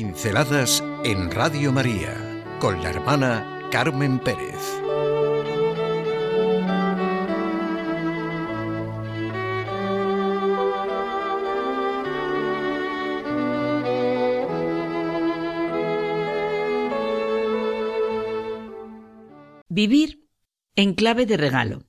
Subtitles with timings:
[0.00, 2.14] Pinceladas en Radio María
[2.60, 4.54] con la hermana Carmen Pérez.
[19.68, 20.28] Vivir
[20.76, 21.88] en clave de regalo.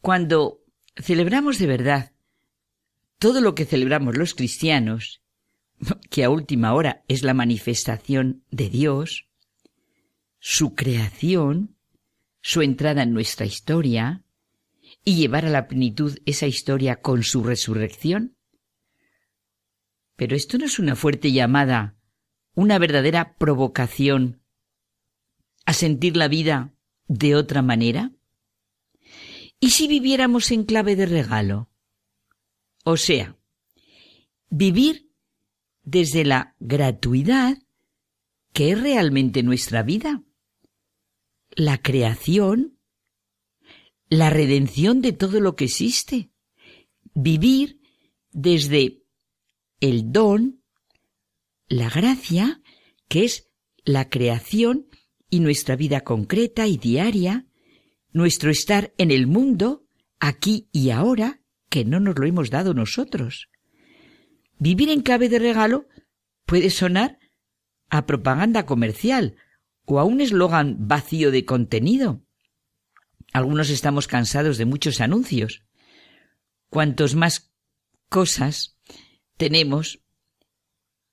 [0.00, 0.62] Cuando
[0.96, 2.12] celebramos de verdad
[3.18, 5.20] todo lo que celebramos los cristianos,
[6.10, 9.28] que a última hora es la manifestación de Dios,
[10.38, 11.76] su creación,
[12.40, 14.24] su entrada en nuestra historia,
[15.04, 18.36] y llevar a la plenitud esa historia con su resurrección.
[20.16, 21.96] Pero esto no es una fuerte llamada,
[22.54, 24.42] una verdadera provocación
[25.64, 26.74] a sentir la vida
[27.06, 28.12] de otra manera.
[29.60, 31.70] ¿Y si viviéramos en clave de regalo?
[32.84, 33.36] O sea,
[34.48, 35.05] vivir
[35.86, 37.56] desde la gratuidad
[38.52, 40.22] que es realmente nuestra vida.
[41.50, 42.78] La creación,
[44.08, 46.30] la redención de todo lo que existe.
[47.14, 47.80] Vivir
[48.32, 49.04] desde
[49.80, 50.62] el don,
[51.68, 52.60] la gracia,
[53.08, 53.48] que es
[53.84, 54.88] la creación
[55.30, 57.46] y nuestra vida concreta y diaria,
[58.12, 59.86] nuestro estar en el mundo,
[60.18, 61.40] aquí y ahora,
[61.70, 63.48] que no nos lo hemos dado nosotros.
[64.58, 65.88] Vivir en clave de regalo
[66.46, 67.18] puede sonar
[67.88, 69.36] a propaganda comercial
[69.84, 72.22] o a un eslogan vacío de contenido.
[73.32, 75.62] Algunos estamos cansados de muchos anuncios.
[76.70, 77.52] Cuantos más
[78.08, 78.78] cosas
[79.36, 80.00] tenemos,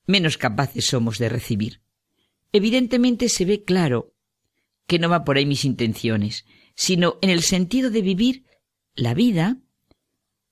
[0.07, 1.81] menos capaces somos de recibir.
[2.51, 4.15] Evidentemente se ve claro
[4.87, 8.45] que no va por ahí mis intenciones, sino en el sentido de vivir
[8.95, 9.57] la vida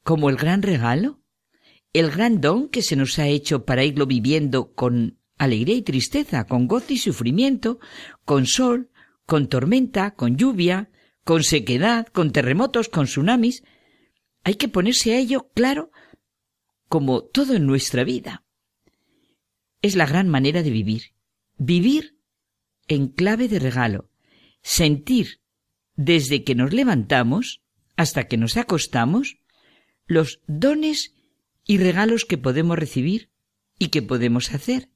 [0.03, 1.20] como el gran regalo,
[1.93, 6.45] el gran don que se nos ha hecho para irlo viviendo con alegría y tristeza,
[6.45, 7.79] con gozo y sufrimiento,
[8.25, 8.91] con sol,
[9.25, 10.89] con tormenta, con lluvia,
[11.23, 13.63] con sequedad, con terremotos, con tsunamis.
[14.43, 15.91] Hay que ponerse a ello claro
[16.87, 18.43] como todo en nuestra vida.
[19.81, 21.13] Es la gran manera de vivir.
[21.57, 22.17] Vivir
[22.87, 24.09] en clave de regalo.
[24.61, 25.41] Sentir
[25.95, 27.61] desde que nos levantamos
[27.95, 29.37] hasta que nos acostamos
[30.05, 31.13] los dones
[31.71, 33.29] y regalos que podemos recibir
[33.79, 34.89] y que podemos hacer.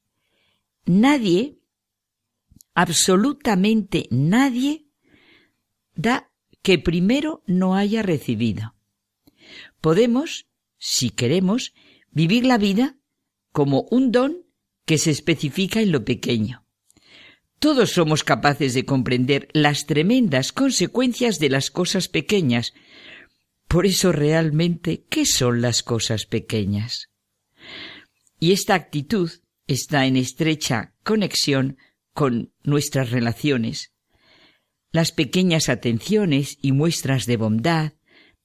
[0.86, 1.58] Nadie,
[2.74, 4.86] absolutamente nadie,
[5.96, 6.30] da
[6.62, 8.76] que primero no haya recibido.
[9.80, 10.48] Podemos,
[10.78, 11.74] si queremos,
[12.12, 12.98] vivir la vida
[13.54, 14.46] como un don
[14.86, 16.66] que se especifica en lo pequeño.
[17.60, 22.74] Todos somos capaces de comprender las tremendas consecuencias de las cosas pequeñas,
[23.76, 27.10] por eso realmente, ¿qué son las cosas pequeñas?
[28.40, 29.30] Y esta actitud
[29.68, 31.78] está en estrecha conexión
[32.14, 33.92] con nuestras relaciones.
[34.94, 37.92] Las pequeñas atenciones y muestras de bondad,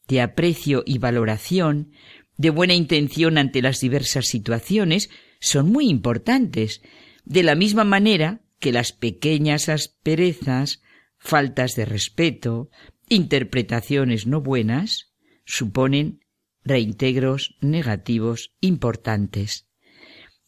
[0.09, 1.93] de aprecio y valoración,
[2.37, 6.83] de buena intención ante las diversas situaciones, son muy importantes,
[7.25, 10.83] de la misma manera que las pequeñas asperezas,
[11.19, 12.69] faltas de respeto,
[13.09, 15.10] interpretaciones no buenas,
[15.51, 16.25] suponen
[16.63, 19.67] reintegros negativos importantes.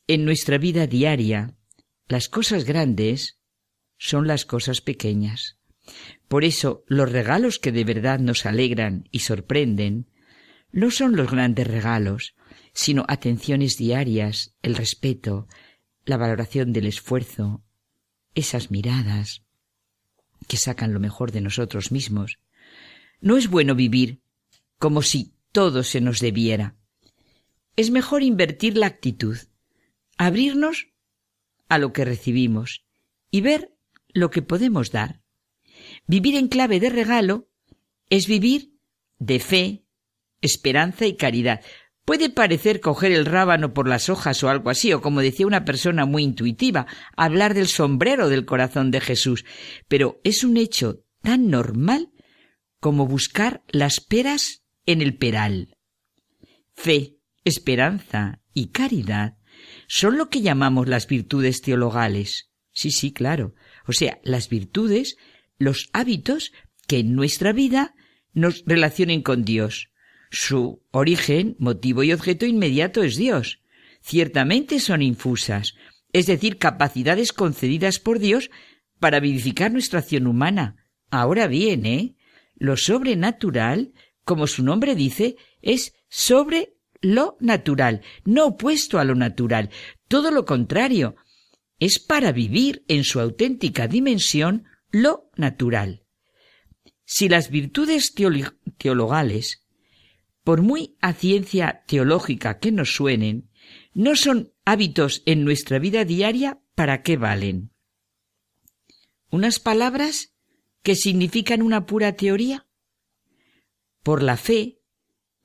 [0.06, 1.56] En nuestra vida diaria,
[2.06, 3.40] las cosas grandes
[3.98, 5.58] son las cosas pequeñas.
[6.28, 10.08] Por eso los regalos que de verdad nos alegran y sorprenden
[10.70, 12.36] no son los grandes regalos,
[12.72, 15.48] sino atenciones diarias, el respeto,
[16.04, 17.64] la valoración del esfuerzo,
[18.36, 19.42] esas miradas
[20.46, 22.38] que sacan lo mejor de nosotros mismos.
[23.20, 24.22] No es bueno vivir
[24.82, 26.74] como si todo se nos debiera.
[27.76, 29.38] Es mejor invertir la actitud,
[30.18, 30.88] abrirnos
[31.68, 32.84] a lo que recibimos
[33.30, 33.72] y ver
[34.08, 35.22] lo que podemos dar.
[36.08, 37.48] Vivir en clave de regalo
[38.10, 38.74] es vivir
[39.20, 39.84] de fe,
[40.40, 41.60] esperanza y caridad.
[42.04, 45.64] Puede parecer coger el rábano por las hojas o algo así, o como decía una
[45.64, 49.44] persona muy intuitiva, hablar del sombrero del corazón de Jesús,
[49.86, 52.10] pero es un hecho tan normal
[52.80, 55.76] como buscar las peras en el peral.
[56.74, 59.36] Fe, esperanza y caridad
[59.88, 62.50] son lo que llamamos las virtudes teologales.
[62.72, 63.54] Sí, sí, claro.
[63.86, 65.16] O sea, las virtudes,
[65.58, 66.52] los hábitos
[66.86, 67.94] que en nuestra vida
[68.32, 69.90] nos relacionen con Dios.
[70.30, 73.60] Su origen, motivo y objeto inmediato es Dios.
[74.00, 75.74] Ciertamente son infusas,
[76.12, 78.50] es decir, capacidades concedidas por Dios
[78.98, 80.76] para vivificar nuestra acción humana.
[81.10, 82.16] Ahora bien, ¿eh?
[82.56, 83.92] Lo sobrenatural
[84.24, 89.70] como su nombre dice, es sobre lo natural, no opuesto a lo natural.
[90.08, 91.16] Todo lo contrario,
[91.78, 96.04] es para vivir en su auténtica dimensión lo natural.
[97.04, 98.14] Si las virtudes
[98.78, 99.66] teologales,
[100.44, 103.50] por muy a ciencia teológica que nos suenen,
[103.94, 107.72] no son hábitos en nuestra vida diaria, ¿para qué valen?
[109.30, 110.34] ¿Unas palabras
[110.82, 112.66] que significan una pura teoría?
[114.02, 114.80] Por la fe,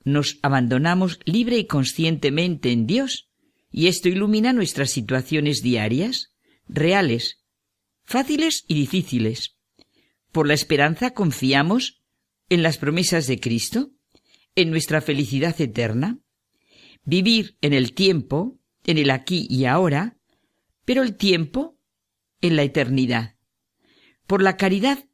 [0.04, 3.28] nos abandonamos libre y conscientemente en Dios,
[3.70, 6.32] y esto ilumina nuestras situaciones diarias,
[6.66, 7.44] reales,
[8.04, 9.56] fáciles y difíciles.
[10.32, 12.02] Por la esperanza confiamos
[12.48, 13.90] en las promesas de Cristo,
[14.54, 16.18] en nuestra felicidad eterna.
[17.04, 20.18] Vivir en el tiempo, en el aquí y ahora,
[20.84, 21.78] pero el tiempo
[22.40, 23.36] en la eternidad.
[24.26, 25.04] Por la caridad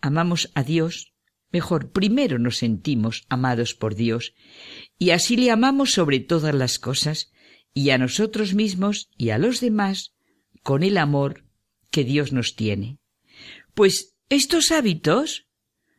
[0.00, 1.15] amamos a Dios,
[1.52, 4.34] mejor, primero nos sentimos amados por Dios,
[4.98, 7.32] y así le amamos sobre todas las cosas,
[7.72, 10.14] y a nosotros mismos y a los demás,
[10.62, 11.44] con el amor
[11.90, 12.98] que Dios nos tiene.
[13.74, 15.46] Pues estos hábitos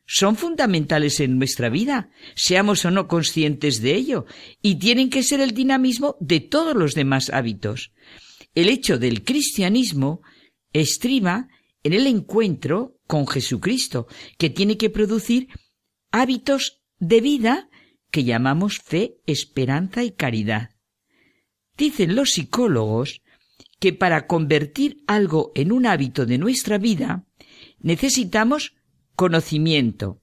[0.05, 4.25] son fundamentales en nuestra vida, seamos o no conscientes de ello,
[4.61, 7.91] y tienen que ser el dinamismo de todos los demás hábitos.
[8.55, 10.21] El hecho del cristianismo
[10.73, 11.49] estriba
[11.87, 14.07] en el encuentro con Jesucristo,
[14.37, 15.47] que tiene que producir
[16.11, 17.69] hábitos de vida
[18.11, 20.71] que llamamos fe, esperanza y caridad.
[21.77, 23.21] Dicen los psicólogos
[23.79, 27.25] que para convertir algo en un hábito de nuestra vida
[27.79, 28.75] necesitamos
[29.15, 30.21] conocimiento,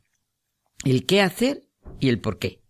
[0.85, 1.63] el qué hacer
[1.99, 2.63] y el por qué.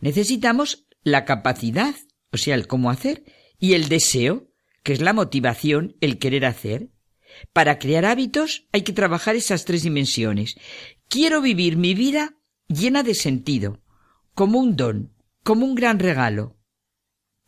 [0.00, 1.94] Necesitamos la capacidad,
[2.32, 3.24] o sea, el cómo hacer,
[3.58, 4.48] y el deseo,
[4.82, 6.88] que es la motivación, el querer hacer.
[7.52, 10.56] Para crear hábitos hay que trabajar esas tres dimensiones.
[11.08, 12.36] Quiero vivir mi vida
[12.68, 13.82] llena de sentido,
[14.34, 16.56] como un don, como un gran regalo.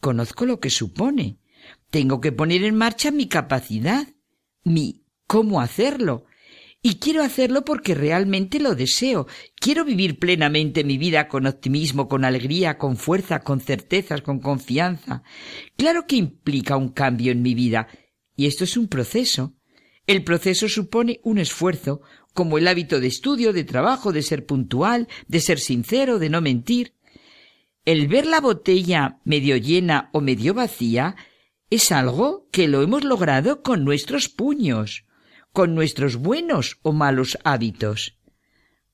[0.01, 1.39] Conozco lo que supone.
[1.91, 4.07] Tengo que poner en marcha mi capacidad,
[4.65, 6.27] mi cómo hacerlo.
[6.87, 9.27] Y quiero hacerlo porque realmente lo deseo.
[9.57, 15.23] Quiero vivir plenamente mi vida con optimismo, con alegría, con fuerza, con certezas, con confianza.
[15.79, 17.89] Claro que implica un cambio en mi vida.
[18.37, 19.55] Y esto es un proceso.
[20.07, 22.03] El proceso supone un esfuerzo,
[22.35, 26.41] como el hábito de estudio, de trabajo, de ser puntual, de ser sincero, de no
[26.41, 26.95] mentir.
[27.85, 31.17] El ver la botella medio llena o medio vacía
[31.71, 35.07] es algo que lo hemos logrado con nuestros puños,
[35.53, 38.19] con nuestros buenos o malos hábitos.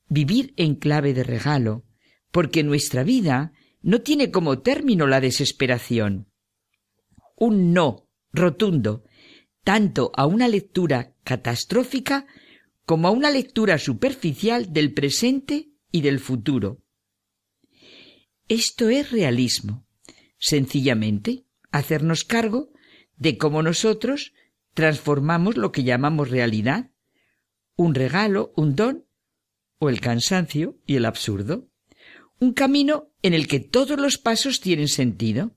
[0.08, 1.84] Vivir en clave de regalo,
[2.30, 3.52] porque nuestra vida
[3.82, 6.28] no tiene como término la desesperación.
[7.36, 9.04] Un no rotundo,
[9.64, 12.26] tanto a una lectura catastrófica
[12.86, 16.82] como a una lectura superficial del presente y del futuro.
[18.48, 19.86] Esto es realismo.
[20.38, 22.72] Sencillamente, hacernos cargo
[23.16, 24.32] de cómo nosotros
[24.74, 26.90] transformamos lo que llamamos realidad,
[27.76, 29.06] un regalo, un don,
[29.78, 31.68] o el cansancio y el absurdo.
[32.38, 35.56] Un camino en el que todos los pasos tienen sentido.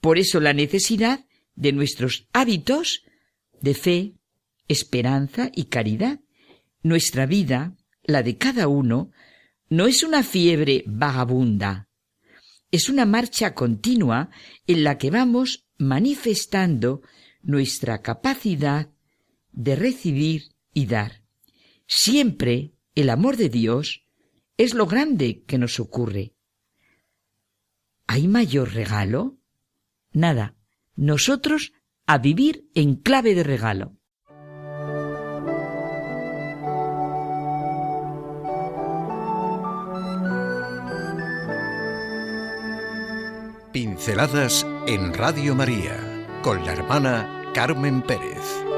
[0.00, 3.04] Por eso la necesidad de nuestros hábitos
[3.62, 4.14] de fe,
[4.68, 6.20] esperanza y caridad.
[6.82, 9.10] Nuestra vida, la de cada uno,
[9.70, 11.88] no es una fiebre vagabunda,
[12.70, 14.30] es una marcha continua
[14.66, 17.02] en la que vamos manifestando
[17.42, 18.90] nuestra capacidad
[19.52, 20.42] de recibir
[20.74, 21.22] y dar.
[21.86, 24.06] Siempre el amor de Dios
[24.56, 26.34] es lo grande que nos ocurre.
[28.06, 29.38] ¿Hay mayor regalo?
[30.12, 30.56] Nada.
[30.94, 31.72] Nosotros
[32.12, 33.96] a vivir en clave de regalo.
[43.72, 45.96] Pinceladas en Radio María
[46.42, 48.71] con la hermana Carmen Pérez.